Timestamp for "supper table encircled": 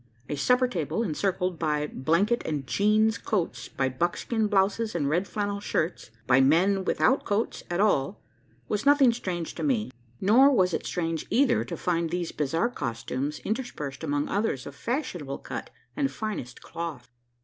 0.35-1.59